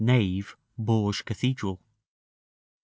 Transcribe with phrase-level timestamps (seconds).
[0.03, 1.73] Nave, Bourges Cathedral.
[1.75, 1.79] 11.